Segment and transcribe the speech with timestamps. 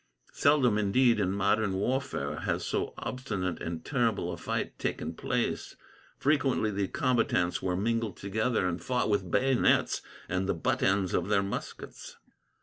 [0.33, 5.75] Seldom, indeed, in modern warfare, has so obstinate and terrible a fight taken place.
[6.17, 11.29] Frequently the combatants were mingled together, and fought with bayonets and the butt ends of
[11.29, 12.17] their muskets.